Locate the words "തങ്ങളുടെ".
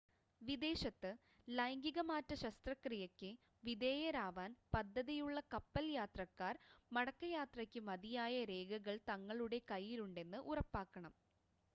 9.11-9.61